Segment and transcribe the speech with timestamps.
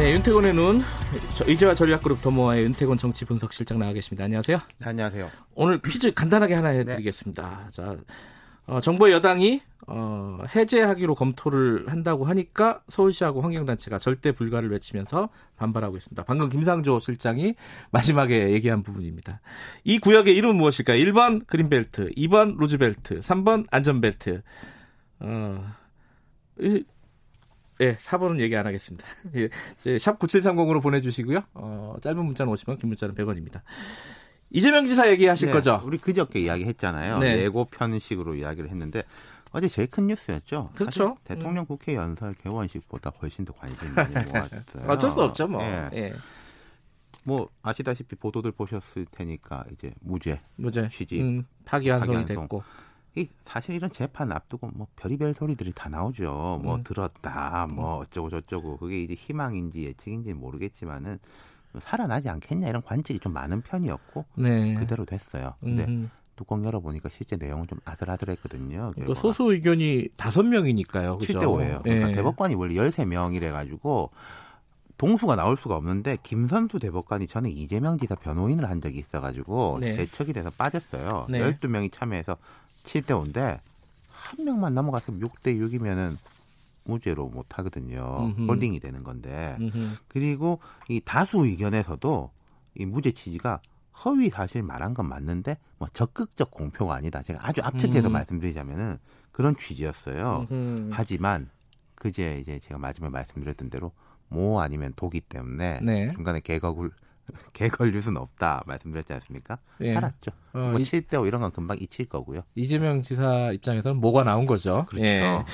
[0.00, 0.80] 네, 윤태곤의 눈.
[1.36, 4.24] 저, 이제와 전략그룹 더모아의 윤태곤 정치 분석실장 나와 계십니다.
[4.24, 4.56] 안녕하세요.
[4.78, 5.30] 네, 안녕하세요.
[5.54, 7.64] 오늘 퀴즈 간단하게 하나 해드리겠습니다.
[7.66, 7.70] 네.
[7.70, 7.96] 자,
[8.66, 15.28] 어, 정부 여당이 어, 해제하기로 검토를 한다고 하니까 서울시하고 환경단체가 절대 불가를 외치면서
[15.58, 16.24] 반발하고 있습니다.
[16.24, 17.54] 방금 김상조 실장이
[17.90, 19.42] 마지막에 얘기한 부분입니다.
[19.84, 20.96] 이 구역의 이름은 무엇일까요?
[20.96, 24.40] 1번 그린벨트, 2번 루즈벨트, 3번 안전벨트.
[25.18, 25.64] 어,
[26.58, 26.84] 이,
[27.80, 29.06] 예, 4번은 얘기 안 하겠습니다.
[29.36, 29.48] 예,
[29.98, 31.40] 샵 9730으로 보내주시고요.
[31.54, 33.62] 어, 짧은 문자는 50원, 긴 문자는 100원입니다.
[34.50, 35.80] 이재명 지사 얘기하실 네, 거죠?
[35.84, 37.18] 우리 그저께 이야기했잖아요.
[37.18, 37.38] 네.
[37.42, 39.02] 예고 편식으로 이야기를 했는데
[39.52, 40.70] 어제 제일 큰 뉴스였죠.
[40.74, 41.16] 그렇죠.
[41.24, 44.60] 대통령 국회 연설 개원식보다 훨씬 더 관심이 많이 모았어요.
[44.88, 45.62] 어쩔 수 없죠, 뭐.
[45.62, 45.88] 예.
[45.94, 46.14] 예.
[47.24, 52.42] 뭐 아시다시피 보도들 보셨을 테니까 이제 무죄, 무죄, 취직, 음, 파기환송이 파기환송.
[52.42, 52.64] 됐고.
[53.16, 56.60] 이 사실 이런 재판 앞두고 뭐 별의별 소리들이 다 나오죠.
[56.62, 56.84] 뭐 음.
[56.84, 61.18] 들었다, 뭐 어쩌고 저쩌고 그게 이제 희망인지 예측인지 모르겠지만은
[61.80, 64.74] 살아나지 않겠냐 이런 관측이 좀 많은 편이었고 네.
[64.74, 65.54] 그대로 됐어요.
[65.60, 68.92] 근데 음, 뚜껑 열어보니까 실제 내용은 좀 아슬아슬했거든요.
[69.04, 71.18] 그 소수 의견이 다섯 명이니까요.
[71.18, 71.38] 그죠?
[71.38, 71.82] 7대 5예요.
[71.82, 72.12] 그러니까 예.
[72.12, 74.10] 대법관이 원래 13명이래 가지고
[75.00, 79.96] 동수가 나올 수가 없는데 김선수 대법관이 전에 이재명 지사 변호인을 한 적이 있어 가지고 네.
[79.96, 81.24] 재척이 돼서 빠졌어요.
[81.30, 81.38] 네.
[81.38, 82.36] 12명이 참여해서
[82.84, 83.60] 7대 5인데
[84.10, 86.18] 한 명만 넘어갔으면 6대 6이면은
[86.84, 88.30] 무죄로 못 하거든요.
[88.36, 88.46] 음흠.
[88.50, 89.56] 홀딩이 되는 건데.
[89.58, 89.96] 음흠.
[90.08, 90.60] 그리고
[90.90, 92.30] 이 다수 의견에서도
[92.74, 93.62] 이 무죄 취지가
[94.04, 97.22] 허위 사실 말한 건 맞는데 뭐 적극적 공표가 아니다.
[97.22, 98.12] 제가 아주 압축해서 음.
[98.12, 98.98] 말씀드리자면은
[99.32, 100.46] 그런 취지였어요.
[100.50, 100.90] 음흠.
[100.92, 101.48] 하지만
[101.94, 103.92] 그제 이제 제가 마지막에 말씀드렸던 대로
[104.30, 106.12] 모 아니면 독이 때문에 네.
[106.14, 106.90] 중간에 개걸을
[107.52, 109.58] 개걸 뉴스는 없다 말씀드렸지 않습니까?
[109.82, 109.94] 예.
[109.96, 110.30] 알았죠.
[110.52, 112.42] 어, 뭐 이, 7대 5 이런 건 금방 잊힐 거고요.
[112.54, 114.86] 이재명 지사 입장에서는 뭐가 나온 거죠.
[114.88, 115.04] 그렇죠.
[115.04, 115.20] 예.
[115.20, 115.44] 네.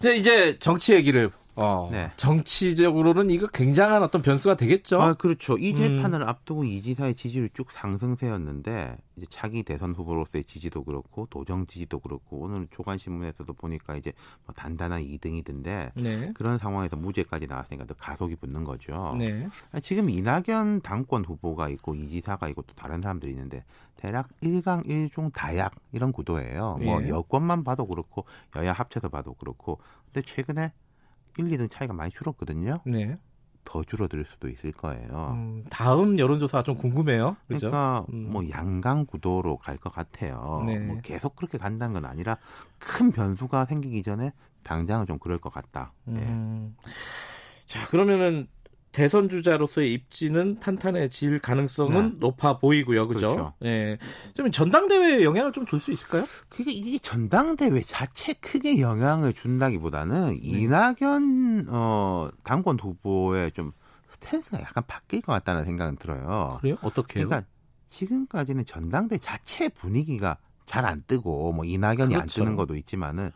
[0.00, 2.10] 이제 이제 정치 얘기를 어, 네.
[2.16, 5.00] 정치적으로는 이거 굉장한 어떤 변수가 되겠죠.
[5.02, 5.58] 아, 그렇죠.
[5.58, 5.76] 이 음.
[5.76, 11.98] 재판을 앞두고 이 지사의 지지율이 쭉 상승세였는데 이제 차기 대선 후보로서의 지지도 그렇고 도정 지지도
[11.98, 14.12] 그렇고 오늘 조간 신문에서도 보니까 이제
[14.46, 16.32] 뭐 단단한 2등이던데 네.
[16.34, 19.14] 그런 상황에서 무죄까지 나왔으니까 더 가속이 붙는 거죠.
[19.18, 19.46] 네.
[19.82, 23.64] 지금 이낙연 당권 후보가 있고 이 지사가 있고 또 다른 사람들이 있는데
[23.96, 26.78] 대략 1강 1중 다약 이런 구도예요.
[26.82, 27.08] 뭐 예.
[27.08, 28.24] 여권만 봐도 그렇고
[28.56, 30.72] 여야 합쳐서 봐도 그렇고 근데 최근에
[31.38, 32.80] 1, 2등 차이가 많이 줄었거든요.
[32.84, 33.16] 네.
[33.64, 35.30] 더 줄어들 수도 있을 거예요.
[35.36, 37.36] 음, 다음 여론조사가 좀 궁금해요.
[37.46, 37.70] 그죠?
[37.70, 38.28] 그러니까 음.
[38.32, 40.62] 뭐 양강 구도로 갈 것 같아요.
[40.66, 40.78] 네.
[40.80, 42.38] 뭐 계속 그렇게 간다는 건 아니라
[42.78, 44.32] 큰 변수가 생기기 전에
[44.64, 45.92] 당장은 좀 그럴 것 같다.
[46.08, 46.12] 예.
[46.12, 46.76] 음.
[47.66, 48.48] 자, 그러면은
[48.92, 52.16] 대선 주자로서의 입지는 탄탄해질 가능성은 네.
[52.20, 53.08] 높아 보이고요.
[53.08, 53.34] 그죠?
[53.34, 53.52] 그렇죠.
[53.64, 53.98] 예.
[54.34, 56.24] 좀 전당대회에 영향을 좀 줄 수 있을까요?
[56.50, 60.40] 그게 이게 전당대회 자체 크게 영향을 준다기보다는 네.
[60.42, 63.72] 이낙연 어 당권 후보의 좀
[64.10, 66.58] 스탠스가 약간 바뀔 것 같다는 생각은 들어요.
[66.60, 66.76] 그래요?
[66.82, 67.28] 어떻게 해요?
[67.28, 67.48] 그러니까
[67.88, 70.36] 지금까지는 전당대 자체 분위기가
[70.66, 72.40] 잘 안 뜨고 뭐 이낙연이 안 그렇죠.
[72.44, 73.30] 뜨는 것도 있지만은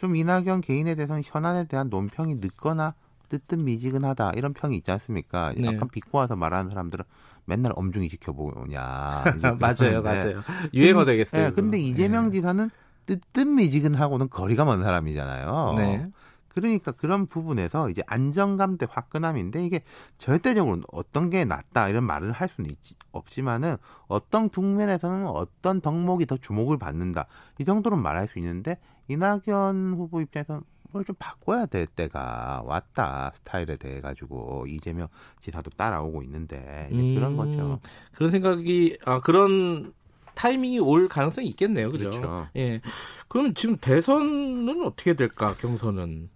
[0.00, 2.94] 좀 이낙연 개인에 대해서는 현안에 대한 논평이 늦거나
[3.28, 5.52] 뜨뜻미지근하다 이런 평이 있지 않습니까?
[5.56, 5.66] 네.
[5.66, 7.04] 약간 비꼬아서 말하는 사람들은
[7.44, 9.24] 맨날 엄중히 지켜보냐.
[9.58, 10.42] 맞아요, 맞아요.
[10.74, 11.48] 유행어 되겠어요.
[11.48, 11.78] 네, 근데.
[11.78, 12.30] 이재명 예.
[12.30, 12.70] 지사는
[13.06, 15.74] 뜨뜻미지근하고는 거리가 먼 사람이잖아요.
[15.78, 16.10] 네.
[16.48, 19.82] 그러니까 그런 부분에서 이제 안정감 대 화끈함인데 이게
[20.18, 23.76] 절대적으로 어떤 게 낫다 이런 말을 할 수는 있지, 없지만은
[24.08, 27.26] 어떤 국면에서는 어떤 덕목이 더 주목을 받는다
[27.58, 30.62] 이 정도는 말할 수 있는데 이낙연 후보 입장에서는
[30.92, 35.08] 뭘 좀 바꿔야 될 때가 왔다 스타일에 대해 가지고 이재명
[35.40, 37.80] 지사도 따라오고 있는데 이제 그런 음, 거죠.
[38.12, 39.92] 그런 생각이 아 그런
[40.34, 41.90] 타이밍이 올 가능성이 있겠네요.
[41.90, 42.10] 그죠?
[42.10, 42.48] 그렇죠.
[42.56, 42.80] 예.
[43.28, 45.54] 그러면 지금 대선은 어떻게 될까?
[45.56, 46.30] 경선은.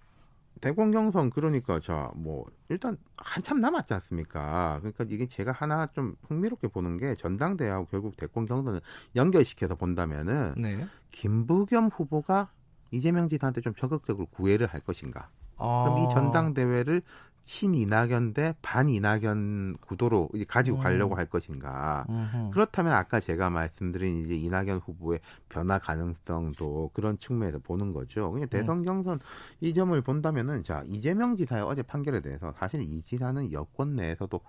[0.60, 4.78] 대권 경선 그러니까 자 뭐 일단 한참 남았지 않습니까?
[4.80, 8.80] 그러니까 이게 제가 하나 좀 흥미롭게 보는 게 전당대회하고 결국 대권 경선을
[9.16, 10.84] 연결시켜서 본다면은 네.
[11.10, 12.50] 김부겸 후보가
[12.92, 15.28] 이재명 지사한테 좀 적극적으로 구애를 할 것인가?
[15.56, 16.08] 그럼 이 아.
[16.08, 17.02] 전당대회를
[17.44, 20.82] 친 이낙연 대 반 이낙연 구도로 이제 가지고 음.
[20.82, 22.06] 가려고 할 것인가?
[22.08, 22.50] 음흠.
[22.52, 25.18] 그렇다면 아까 제가 말씀드린 이제 이낙연 후보의
[25.48, 28.30] 변화 가능성도 그런 측면에서 보는 거죠.
[28.30, 29.18] 그냥 대선 경선
[29.60, 34.40] 이 점을 본다면은 자 이재명 지사의 어제 판결에 대해서 사실 이 지사는 여권 내에서도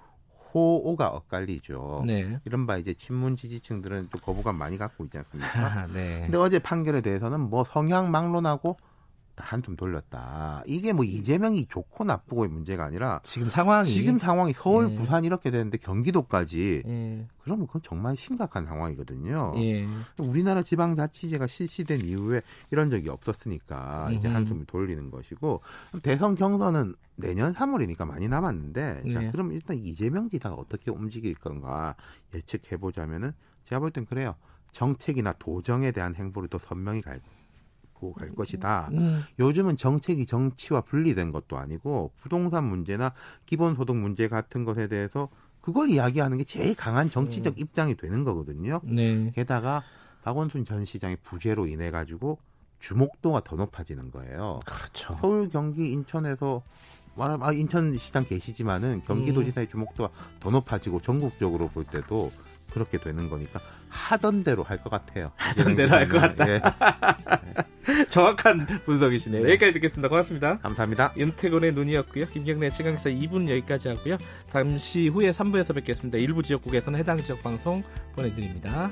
[0.54, 2.04] 호오가 엇갈리죠.
[2.06, 2.40] 네.
[2.46, 5.60] 이른바 이제 친문 지지층들은 또 거부감 많이 갖고 있지 않습니까?
[5.60, 6.22] 아, 네.
[6.24, 8.93] 근데 어제 판결에 대해서는 뭐 성향 막론하고 다
[9.36, 10.64] 한숨 돌렸다.
[10.68, 14.96] 이게 뭐 이재명이 좋고 나쁘고의 문제가 아니라 지금 상황이 지금 상황이 서울, 예.
[14.96, 17.28] 부산 이렇게 되는데 경기도까지 예.
[17.44, 19.54] 그러면 그건 정말 심각한 상황이거든요.
[19.58, 19.88] 예.
[20.20, 22.42] 우리나라 지방자치제가 실시된 이후에
[22.72, 24.28] 이런 적이 없었으니까 이제.
[24.28, 25.62] 한숨을 돌리는 것이고
[26.02, 29.32] 대선 경선은 내년 3월이니까 많이 남았는데 자, 네.
[29.32, 31.96] 그럼 일단 이재명 지사가 어떻게 움직일 건가
[32.34, 33.32] 예측해 보자면은
[33.66, 34.36] 제가 볼 땐 그래요.
[34.72, 37.22] 정책이나 도정에 대한 행보를 더 선명히 갈,
[38.04, 38.90] 보고 갈 것이다.
[38.92, 43.14] 음, 요즘은 정책이 정치와 분리된 것도 아니고 부동산 문제나
[43.46, 45.30] 기본소득 문제 같은 것에 대해서
[45.62, 48.82] 그걸 이야기하는 게 제일 강한 정치적 입장이 되는 거거든요.
[48.84, 49.32] 네.
[49.34, 49.84] 게다가
[50.24, 52.38] 박원순 전 시장의 부재로 인해 가지고
[52.80, 54.60] 주목도가 더 높아지는 거예요.
[54.66, 55.18] 그렇죠.
[55.22, 56.62] 서울, 경기, 인천에서
[57.16, 60.10] 말하면 아, 인천시장 계시지만은 경기도지사의 주목도가
[60.42, 62.32] 더 높아지고 전국적으로 볼 때도
[62.74, 65.32] 그렇게 되는 거니까 하던 대로 할 것 같아요.
[65.36, 66.50] 하던 대로 할 것 같다.
[66.50, 66.60] 예,
[68.10, 69.44] 정확한 분석이시네요.
[69.44, 69.50] 네.
[69.52, 70.10] 여기까지 듣겠습니다.
[70.10, 70.58] 고맙습니다.
[70.60, 71.14] 감사합니다.
[71.18, 72.26] 윤태곤의 눈이었고요.
[72.28, 74.18] 김경래 최강사 2분 여기까지 하고요.
[74.50, 76.18] 잠시 후에 3부에서 뵙겠습니다.
[76.18, 77.84] 일부 지역국에서는 해당 지역 방송
[78.16, 78.92] 보내드립니다.